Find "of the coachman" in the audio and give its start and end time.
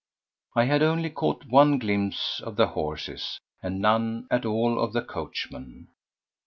4.83-5.89